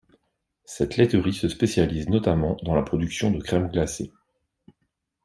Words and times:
Cette 0.65 0.97
laiterie 0.97 1.31
se 1.31 1.47
spécialise 1.47 2.09
notamment 2.09 2.57
dans 2.63 2.73
la 2.73 2.81
production 2.81 3.29
de 3.29 3.39
crème 3.39 3.67
glacée. 3.69 4.11